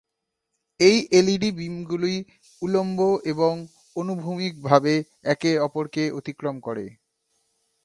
এই 0.79 0.97
LED 1.11 1.49
beam 1.51 1.75
গুলি 1.83 2.15
উল্লম্ব 2.61 2.99
এবং 3.25 3.53
অনুভূমিক 3.97 4.53
ভাবে 4.63 4.93
একে 5.25 5.51
অপরকে 5.59 6.03
অতিক্রম 6.11 6.55
করে। 6.59 6.85